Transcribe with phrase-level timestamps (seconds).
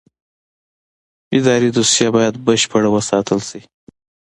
[1.37, 3.61] اداري دوسیه باید بشپړه وساتل شي.